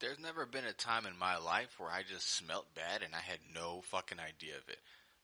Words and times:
there's 0.00 0.18
never 0.18 0.46
been 0.46 0.64
a 0.64 0.72
time 0.72 1.06
in 1.06 1.18
my 1.18 1.38
life 1.38 1.74
where 1.78 1.90
I 1.90 2.02
just 2.08 2.34
smelt 2.34 2.74
bad 2.74 3.02
and 3.02 3.14
I 3.14 3.20
had 3.20 3.38
no 3.54 3.82
fucking 3.90 4.18
idea 4.20 4.54
of 4.56 4.68
it. 4.68 4.78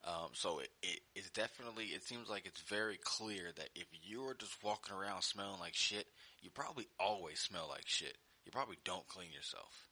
Um, 0.06 0.30
so 0.32 0.58
it, 0.58 0.68
it 0.82 1.00
it's 1.14 1.30
definitely 1.30 1.86
it 1.86 2.04
seems 2.04 2.28
like 2.28 2.44
it's 2.44 2.60
very 2.62 2.98
clear 3.02 3.52
that 3.56 3.70
if 3.74 3.86
you're 4.02 4.34
just 4.34 4.62
walking 4.62 4.94
around 4.94 5.22
smelling 5.22 5.60
like 5.60 5.74
shit, 5.74 6.06
you 6.42 6.50
probably 6.50 6.86
always 7.00 7.40
smell 7.40 7.68
like 7.70 7.86
shit. 7.86 8.16
You 8.44 8.52
probably 8.52 8.76
don't 8.84 9.08
clean 9.08 9.32
yourself. 9.32 9.88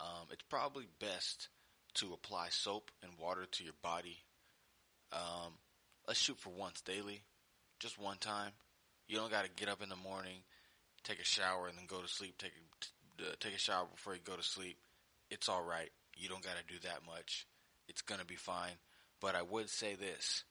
Um, 0.00 0.28
it's 0.30 0.44
probably 0.50 0.86
best 1.00 1.48
to 1.94 2.12
apply 2.12 2.48
soap 2.50 2.90
and 3.02 3.12
water 3.18 3.46
to 3.50 3.64
your 3.64 3.72
body. 3.82 4.18
Um, 5.12 5.54
let's 6.06 6.20
shoot 6.20 6.38
for 6.38 6.50
once 6.50 6.82
daily, 6.82 7.22
just 7.80 7.98
one 7.98 8.18
time. 8.18 8.52
You 9.08 9.16
don't 9.16 9.30
got 9.30 9.44
to 9.44 9.50
get 9.50 9.70
up 9.70 9.82
in 9.82 9.88
the 9.88 9.96
morning, 9.96 10.40
take 11.02 11.18
a 11.18 11.24
shower, 11.24 11.66
and 11.68 11.78
then 11.78 11.86
go 11.86 12.02
to 12.02 12.08
sleep. 12.08 12.36
Take 12.36 12.52
a, 12.52 12.86
uh, 13.20 13.34
take 13.40 13.54
a 13.54 13.58
shower 13.58 13.86
before 13.90 14.14
you 14.14 14.20
go 14.24 14.36
to 14.36 14.42
sleep. 14.42 14.76
It's 15.30 15.48
all 15.48 15.62
right. 15.62 15.90
You 16.16 16.28
don't 16.28 16.42
got 16.42 16.56
to 16.56 16.72
do 16.72 16.80
that 16.82 17.00
much. 17.06 17.46
It's 17.88 18.02
gonna 18.02 18.24
be 18.24 18.36
fine. 18.36 18.72
But 19.20 19.34
I 19.34 19.42
would 19.42 19.70
say 19.70 19.94
this: 19.94 20.44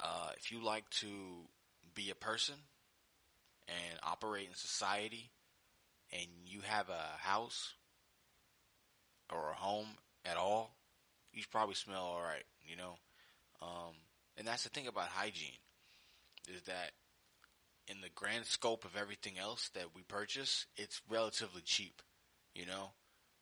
uh, 0.00 0.30
if 0.36 0.50
you 0.50 0.62
like 0.62 0.88
to 1.00 1.08
be 1.94 2.10
a 2.10 2.14
person 2.14 2.56
and 3.68 3.98
operate 4.02 4.48
in 4.48 4.54
society, 4.54 5.30
and 6.12 6.26
you 6.46 6.60
have 6.62 6.88
a 6.88 7.18
house 7.18 7.74
or 9.32 9.50
a 9.50 9.54
home 9.54 9.86
at 10.24 10.36
all, 10.36 10.74
you 11.32 11.42
probably 11.50 11.74
smell 11.74 12.02
all 12.02 12.22
right. 12.22 12.44
You 12.68 12.76
know, 12.76 12.94
um, 13.62 13.94
and 14.36 14.46
that's 14.46 14.64
the 14.64 14.68
thing 14.70 14.86
about 14.86 15.08
hygiene 15.08 15.58
is 16.48 16.62
that 16.62 16.92
in 17.86 18.00
the 18.00 18.08
grand 18.14 18.46
scope 18.46 18.84
of 18.84 18.96
everything 18.96 19.38
else 19.38 19.70
that 19.74 19.94
we 19.94 20.02
purchase, 20.02 20.66
it's 20.76 21.00
relatively 21.08 21.62
cheap. 21.62 22.02
You 22.54 22.66
know, 22.66 22.90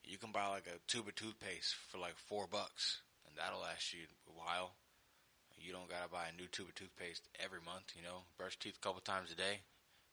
you 0.04 0.18
can 0.18 0.32
buy 0.32 0.46
like 0.48 0.66
a 0.66 0.78
tube 0.86 1.08
of 1.08 1.14
toothpaste 1.14 1.74
for 1.88 1.98
like 1.98 2.16
four 2.16 2.46
bucks, 2.50 3.00
and 3.26 3.36
that'll 3.36 3.60
last 3.60 3.92
you 3.92 4.00
a 4.28 4.38
while. 4.38 4.72
You 5.56 5.72
don't 5.72 5.88
gotta 5.88 6.08
buy 6.08 6.28
a 6.28 6.36
new 6.36 6.46
tube 6.48 6.68
of 6.68 6.74
toothpaste 6.74 7.28
every 7.42 7.60
month. 7.64 7.92
You 7.96 8.02
know, 8.02 8.22
brush 8.38 8.58
teeth 8.58 8.76
a 8.76 8.84
couple 8.86 9.00
times 9.00 9.32
a 9.32 9.34
day. 9.34 9.60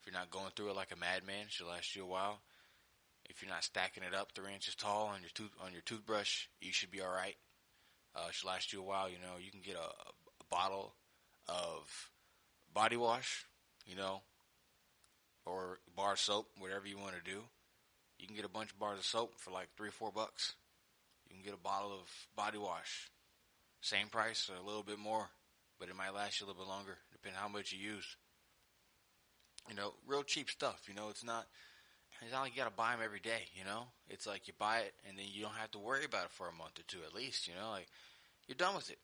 If 0.00 0.06
you're 0.06 0.18
not 0.18 0.30
going 0.30 0.50
through 0.54 0.70
it 0.70 0.76
like 0.76 0.92
a 0.92 0.98
madman, 0.98 1.46
she'll 1.48 1.68
last 1.68 1.94
you 1.94 2.02
a 2.02 2.06
while. 2.06 2.40
If 3.28 3.42
you're 3.42 3.50
not 3.50 3.64
stacking 3.64 4.04
it 4.04 4.14
up 4.14 4.32
three 4.32 4.54
inches 4.54 4.74
tall 4.74 5.06
on 5.06 5.20
your 5.20 5.30
tooth 5.34 5.52
on 5.64 5.72
your 5.72 5.82
toothbrush, 5.82 6.46
you 6.60 6.72
should 6.72 6.90
be 6.90 7.00
all 7.00 7.12
right. 7.12 7.36
Uh, 8.14 8.30
should 8.30 8.48
last 8.48 8.72
you 8.72 8.80
a 8.80 8.84
while. 8.84 9.08
You 9.08 9.18
know, 9.18 9.38
you 9.40 9.50
can 9.50 9.60
get 9.60 9.76
a, 9.76 9.78
a 9.78 10.44
bottle 10.50 10.94
of 11.48 12.10
body 12.72 12.96
wash, 12.96 13.44
you 13.86 13.96
know, 13.96 14.22
or 15.44 15.78
bar 15.96 16.16
soap, 16.16 16.48
whatever 16.58 16.86
you 16.86 16.98
want 16.98 17.14
to 17.14 17.30
do. 17.30 17.42
You 18.18 18.26
can 18.26 18.36
get 18.36 18.44
a 18.44 18.50
bunch 18.50 18.70
of 18.70 18.78
bars 18.78 18.98
of 18.98 19.04
soap 19.04 19.34
for 19.38 19.50
like 19.50 19.68
three 19.76 19.88
or 19.88 19.92
four 19.92 20.10
bucks. 20.10 20.54
You 21.28 21.34
can 21.34 21.44
get 21.44 21.54
a 21.54 21.62
bottle 21.62 21.92
of 21.92 22.08
body 22.36 22.58
wash, 22.58 23.10
same 23.80 24.08
price 24.08 24.48
or 24.50 24.60
a 24.60 24.66
little 24.66 24.82
bit 24.82 24.98
more, 24.98 25.28
but 25.78 25.88
it 25.88 25.96
might 25.96 26.14
last 26.14 26.40
you 26.40 26.46
a 26.46 26.48
little 26.48 26.62
bit 26.62 26.68
longer, 26.68 26.96
depending 27.12 27.40
how 27.40 27.48
much 27.48 27.72
you 27.72 27.78
use. 27.78 28.16
You 29.68 29.74
know, 29.74 29.94
real 30.06 30.22
cheap 30.22 30.48
stuff. 30.48 30.82
You 30.88 30.94
know, 30.94 31.08
it's 31.10 31.24
not. 31.24 31.46
It's 32.22 32.32
not 32.32 32.42
like 32.42 32.56
you 32.56 32.62
gotta 32.62 32.74
buy 32.74 32.92
them 32.92 33.00
every 33.04 33.20
day. 33.20 33.44
You 33.54 33.64
know, 33.64 33.88
it's 34.08 34.26
like 34.26 34.48
you 34.48 34.54
buy 34.58 34.78
it 34.78 34.94
and 35.06 35.18
then 35.18 35.26
you 35.30 35.42
don't 35.42 35.56
have 35.56 35.70
to 35.72 35.78
worry 35.78 36.04
about 36.04 36.26
it 36.26 36.30
for 36.30 36.48
a 36.48 36.52
month 36.52 36.78
or 36.78 36.84
two 36.88 37.04
at 37.06 37.14
least. 37.14 37.46
You 37.46 37.54
know, 37.60 37.70
like 37.70 37.88
you're 38.46 38.56
done 38.56 38.74
with 38.74 38.90
it. 38.90 38.98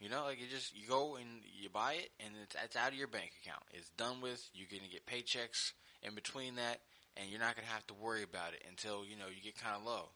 You 0.00 0.08
know, 0.08 0.24
like 0.24 0.40
you 0.40 0.46
just 0.46 0.76
you 0.76 0.86
go 0.86 1.16
and 1.16 1.26
you 1.60 1.68
buy 1.70 1.94
it, 1.94 2.10
and 2.20 2.34
it's, 2.42 2.56
it's 2.62 2.76
out 2.76 2.92
of 2.92 2.98
your 2.98 3.08
bank 3.08 3.32
account. 3.42 3.62
It's 3.72 3.90
done 3.90 4.20
with. 4.20 4.42
You're 4.54 4.68
gonna 4.70 4.90
get 4.90 5.06
paychecks 5.06 5.72
in 6.02 6.14
between 6.14 6.56
that, 6.56 6.80
and 7.18 7.28
you're 7.30 7.40
not 7.40 7.56
gonna 7.56 7.68
have 7.68 7.86
to 7.88 7.94
worry 7.94 8.22
about 8.22 8.54
it 8.54 8.62
until 8.68 9.04
you 9.04 9.16
know 9.16 9.26
you 9.28 9.42
get 9.42 9.60
kind 9.60 9.76
of 9.76 9.84
low, 9.84 10.10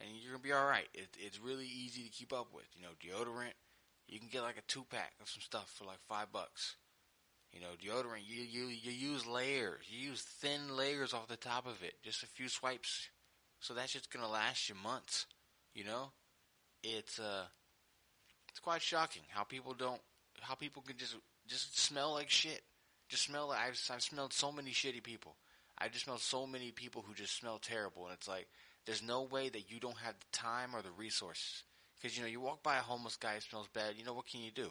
and 0.00 0.10
you're 0.20 0.32
gonna 0.32 0.42
be 0.42 0.52
all 0.52 0.66
right. 0.66 0.88
It, 0.92 1.08
it's 1.18 1.40
really 1.40 1.66
easy 1.66 2.02
to 2.02 2.10
keep 2.10 2.32
up 2.32 2.48
with. 2.52 2.66
You 2.74 2.82
know, 2.82 2.94
deodorant. 3.00 3.54
You 4.08 4.18
can 4.18 4.28
get 4.28 4.42
like 4.42 4.58
a 4.58 4.62
two 4.62 4.84
pack 4.90 5.12
of 5.20 5.28
some 5.28 5.42
stuff 5.42 5.72
for 5.76 5.84
like 5.84 6.00
five 6.08 6.32
bucks. 6.32 6.76
You 7.52 7.60
know, 7.60 7.76
deodorant. 7.82 8.26
You 8.26 8.42
you 8.42 8.66
you 8.66 8.92
use 8.92 9.26
layers. 9.26 9.84
You 9.88 10.10
use 10.10 10.22
thin 10.22 10.76
layers 10.76 11.14
off 11.14 11.28
the 11.28 11.36
top 11.36 11.66
of 11.66 11.82
it. 11.82 11.94
Just 12.02 12.22
a 12.22 12.26
few 12.26 12.48
swipes, 12.48 13.08
so 13.60 13.74
that's 13.74 13.92
just 13.92 14.12
gonna 14.12 14.28
last 14.28 14.68
you 14.68 14.74
months. 14.74 15.26
You 15.74 15.84
know, 15.84 16.10
it's 16.82 17.18
uh 17.18 17.44
it's 18.50 18.60
quite 18.60 18.82
shocking 18.82 19.22
how 19.28 19.44
people 19.44 19.72
don't, 19.72 20.00
how 20.40 20.54
people 20.54 20.82
can 20.82 20.96
just 20.96 21.16
just 21.46 21.78
smell 21.78 22.12
like 22.14 22.28
shit. 22.28 22.62
Just 23.08 23.24
smell 23.24 23.48
like 23.48 23.60
I've, 23.60 23.80
I've 23.90 24.02
smelled 24.02 24.32
so 24.32 24.52
many 24.52 24.72
shitty 24.72 25.02
people. 25.02 25.36
I 25.80 25.88
just 25.88 26.04
smelled 26.04 26.20
so 26.20 26.46
many 26.46 26.70
people 26.70 27.04
who 27.06 27.14
just 27.14 27.36
smell 27.36 27.58
terrible, 27.58 28.04
and 28.04 28.14
it's 28.14 28.28
like 28.28 28.48
there's 28.86 29.02
no 29.02 29.22
way 29.22 29.48
that 29.48 29.70
you 29.70 29.80
don't 29.80 29.98
have 29.98 30.14
the 30.18 30.26
time 30.38 30.74
or 30.74 30.82
the 30.82 30.90
resources. 30.90 31.62
Because 31.96 32.16
you 32.16 32.22
know, 32.22 32.28
you 32.28 32.40
walk 32.40 32.62
by 32.62 32.76
a 32.76 32.82
homeless 32.82 33.16
guy 33.16 33.34
who 33.34 33.40
smells 33.40 33.68
bad. 33.72 33.94
You 33.96 34.04
know 34.04 34.14
what 34.14 34.26
can 34.26 34.40
you 34.40 34.50
do? 34.50 34.70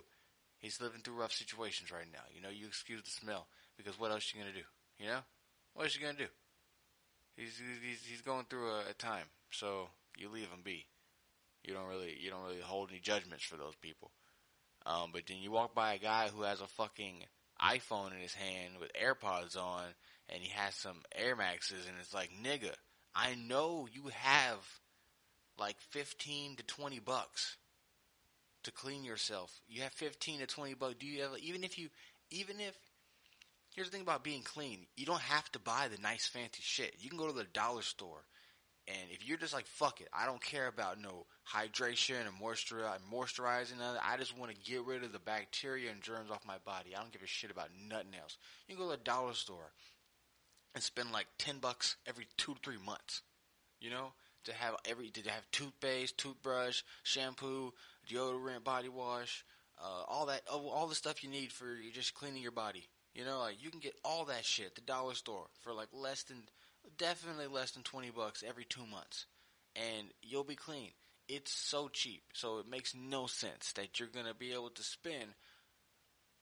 He's 0.60 0.82
living 0.82 1.02
through 1.04 1.16
rough 1.16 1.34
situations 1.34 1.92
right 1.92 2.08
now. 2.12 2.24
You 2.34 2.42
know, 2.42 2.50
you 2.50 2.66
excuse 2.68 3.04
the 3.04 3.12
smell 3.12 3.48
because 3.78 4.00
what 4.00 4.12
else 4.12 4.34
are 4.34 4.38
you 4.38 4.44
gonna 4.44 4.56
do? 4.56 4.66
You 5.00 5.08
know, 5.12 5.20
what 5.74 5.84
else 5.84 5.96
you 5.96 6.02
gonna 6.02 6.18
do? 6.18 6.32
He's 7.36 7.62
he's 7.84 8.04
he's 8.04 8.22
going 8.22 8.46
through 8.50 8.70
a, 8.70 8.90
a 8.90 8.94
time, 8.94 9.26
so 9.52 9.90
you 10.18 10.30
leave 10.30 10.50
him 10.50 10.62
be. 10.64 10.86
You 11.64 11.74
don't 11.74 11.88
really 11.88 12.18
you 12.20 12.32
don't 12.32 12.44
really 12.44 12.62
hold 12.62 12.90
any 12.90 13.00
judgments 13.00 13.46
for 13.46 13.58
those 13.58 13.76
people. 13.76 14.12
Um, 14.86 15.12
but 15.14 15.24
then 15.28 15.38
you 15.38 15.52
walk 15.52 15.76
by 15.76 15.94
a 15.94 16.00
guy 16.00 16.30
who 16.30 16.44
has 16.44 16.62
a 16.62 16.68
fucking 16.68 17.24
iPhone 17.62 18.14
in 18.14 18.20
his 18.20 18.34
hand 18.34 18.76
with 18.80 18.92
AirPods 18.94 19.58
on, 19.58 19.84
and 20.30 20.42
he 20.42 20.50
has 20.50 20.76
some 20.76 20.98
Air 21.16 21.36
Maxes, 21.36 21.86
and 21.88 21.96
it's 22.00 22.14
like, 22.14 22.32
nigga, 22.44 22.74
I 23.16 23.36
know 23.36 23.88
you 23.92 24.10
have 24.14 24.58
like 25.58 25.78
fifteen 25.90 26.56
to 26.58 26.64
twenty 26.64 27.00
bucks 27.00 27.58
to 28.64 28.72
clean 28.72 29.04
yourself. 29.04 29.60
You 29.68 29.82
have 29.82 29.94
fifteen 29.94 30.40
to 30.40 30.46
twenty 30.46 30.74
bucks. 30.74 30.96
Do 31.00 31.08
you 31.08 31.24
have 31.24 31.32
even 31.42 31.64
if 31.64 31.80
you 31.80 31.90
even 32.30 32.60
if 32.60 32.78
here's 33.76 33.88
the 33.88 33.94
thing 33.94 34.02
about 34.02 34.24
being 34.24 34.44
clean, 34.44 34.86
you 34.96 35.06
don't 35.06 35.22
have 35.22 35.52
to 35.54 35.60
buy 35.60 35.88
the 35.88 36.02
nice 36.02 36.28
fancy 36.28 36.62
shit. 36.62 36.96
You 37.00 37.10
can 37.10 37.18
go 37.18 37.28
to 37.28 37.34
the 37.34 37.46
dollar 37.46 37.82
store 37.82 38.24
and 38.88 39.12
if 39.12 39.28
you're 39.28 39.38
just 39.38 39.54
like, 39.54 39.68
fuck 39.68 40.00
it, 40.00 40.08
I 40.14 40.26
don't 40.26 40.42
care 40.42 40.68
about 40.68 41.02
no 41.02 41.26
hydration 41.54 42.22
and 42.22 42.42
moisturize, 42.42 43.00
moisturizing, 43.12 43.82
I 43.82 44.16
just 44.18 44.38
want 44.38 44.52
to 44.52 44.72
get 44.72 44.86
rid 44.86 45.04
of 45.04 45.12
the 45.12 45.20
bacteria 45.20 45.92
and 45.92 46.02
germs 46.02 46.32
off 46.32 46.46
my 46.46 46.58
body. 46.66 46.96
I 46.96 47.02
don't 47.02 47.12
give 47.12 47.22
a 47.22 47.28
shit 47.28 47.52
about 47.52 47.70
nothing 47.90 48.16
else. 48.20 48.38
You 48.68 48.76
can 48.76 48.86
go 48.86 48.92
to 48.92 48.98
the 48.98 49.04
dollar 49.04 49.34
store 49.34 49.74
and 50.74 50.82
spend 50.82 51.12
like 51.12 51.28
10 51.38 51.58
bucks 51.60 51.98
every 52.06 52.28
two 52.38 52.54
to 52.54 52.60
three 52.64 52.78
months, 52.86 53.24
you 53.82 53.90
know, 53.90 54.14
to 54.46 54.54
have 54.54 54.76
every, 54.86 55.10
to 55.10 55.30
have 55.30 55.52
toothpaste, 55.52 56.18
toothbrush, 56.18 56.82
shampoo, 57.04 57.74
deodorant, 58.10 58.64
body 58.64 58.90
wash, 58.90 59.44
uh, 59.84 60.04
all 60.08 60.28
that, 60.28 60.44
all 60.50 60.88
the 60.88 60.96
stuff 60.96 61.24
you 61.24 61.30
need 61.30 61.52
for 61.52 61.76
just 61.94 62.14
cleaning 62.14 62.42
your 62.42 62.52
body. 62.52 62.88
You 63.18 63.26
know, 63.26 63.40
like 63.40 63.64
you 63.64 63.72
can 63.72 63.80
get 63.80 63.96
all 64.06 64.26
that 64.26 64.46
shit 64.46 64.68
at 64.68 64.76
the 64.76 64.82
dollar 64.82 65.16
store 65.16 65.48
for 65.64 65.74
like 65.74 65.88
less 65.92 66.22
than 66.24 66.44
definitely 67.00 67.48
less 67.48 67.72
than 67.72 67.82
20 67.82 68.12
bucks 68.12 68.44
every 68.48 68.64
two 68.64 68.86
months 68.86 69.26
and 69.76 70.10
you'll 70.22 70.44
be 70.44 70.56
clean. 70.56 70.92
It's 71.28 71.52
so 71.52 71.88
cheap. 71.88 72.22
So 72.34 72.60
it 72.60 72.70
makes 72.70 72.94
no 72.94 73.26
sense 73.26 73.74
that 73.74 74.00
you're 74.00 74.08
going 74.08 74.28
to 74.28 74.36
be 74.36 74.54
able 74.54 74.70
to 74.70 74.84
spend, 74.84 75.34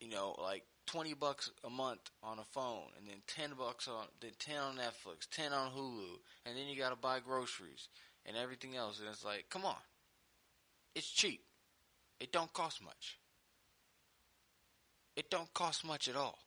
you 0.01 0.09
know, 0.09 0.35
like 0.37 0.63
20 0.87 1.13
bucks 1.13 1.49
a 1.63 1.69
month 1.69 2.11
on 2.21 2.39
a 2.39 2.45
phone 2.51 2.89
and 2.97 3.07
then 3.07 3.21
10 3.25 3.51
bucks 3.57 3.87
on, 3.87 4.07
then 4.19 4.31
10 4.37 4.57
on 4.57 4.75
Netflix, 4.75 5.29
10 5.31 5.53
on 5.53 5.71
Hulu, 5.71 6.19
and 6.45 6.57
then 6.57 6.67
you 6.67 6.77
got 6.77 6.89
to 6.89 6.97
buy 6.97 7.19
groceries 7.19 7.87
and 8.25 8.35
everything 8.35 8.75
else. 8.75 8.99
And 8.99 9.07
it's 9.07 9.23
like, 9.23 9.45
come 9.49 9.63
on. 9.63 9.79
It's 10.93 11.09
cheap. 11.09 11.41
It 12.19 12.33
don't 12.33 12.51
cost 12.51 12.83
much. 12.83 13.17
It 15.15 15.31
don't 15.31 15.53
cost 15.53 15.85
much 15.85 16.09
at 16.09 16.17
all. 16.17 16.44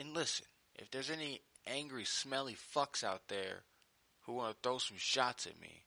And 0.00 0.14
listen, 0.14 0.46
if 0.76 0.90
there's 0.90 1.10
any 1.10 1.42
angry, 1.66 2.06
smelly 2.06 2.56
fucks 2.74 3.04
out 3.04 3.28
there 3.28 3.64
who 4.22 4.32
want 4.32 4.54
to 4.54 4.58
throw 4.62 4.78
some 4.78 4.96
shots 4.96 5.46
at 5.46 5.60
me 5.60 5.84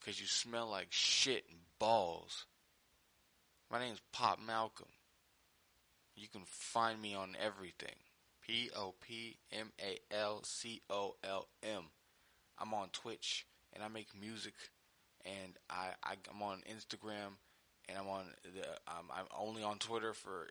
because 0.00 0.18
you 0.18 0.26
smell 0.26 0.70
like 0.70 0.86
shit 0.88 1.44
and 1.50 1.58
balls, 1.78 2.46
my 3.70 3.78
name's 3.78 4.00
Pop 4.12 4.38
Malcolm. 4.40 4.88
You 6.16 6.26
can 6.26 6.40
find 6.46 7.02
me 7.02 7.14
on 7.14 7.36
everything. 7.38 7.96
P 8.40 8.70
O 8.74 8.94
P 9.06 9.36
M 9.52 9.72
A 9.78 9.98
L 10.14 10.40
C 10.42 10.80
O 10.88 11.16
L 11.22 11.48
M. 11.62 11.84
I'm 12.58 12.72
on 12.72 12.88
Twitch 12.94 13.46
and 13.74 13.84
I 13.84 13.88
make 13.88 14.08
music 14.18 14.54
and 15.26 15.58
I, 15.68 15.88
I 16.02 16.14
am 16.34 16.40
on 16.40 16.62
Instagram 16.70 17.36
and 17.90 17.98
I'm 17.98 18.08
on 18.08 18.24
the 18.42 18.66
um, 18.90 19.10
I'm 19.14 19.26
only 19.38 19.62
on 19.62 19.78
Twitter 19.78 20.14
for 20.14 20.48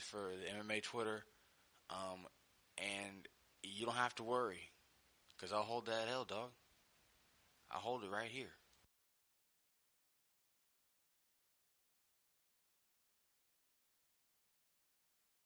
for 0.00 0.30
the 0.30 0.64
MMA 0.64 0.82
Twitter. 0.82 1.24
Um, 1.90 2.26
and 2.78 3.28
you 3.62 3.86
don't 3.86 3.94
have 3.94 4.14
to 4.16 4.22
worry 4.22 4.70
because 5.36 5.52
I'll 5.52 5.62
hold 5.62 5.86
that 5.86 6.08
L, 6.10 6.24
dog. 6.24 6.50
I'll 7.70 7.80
hold 7.80 8.04
it 8.04 8.10
right 8.10 8.30
here. 8.30 8.52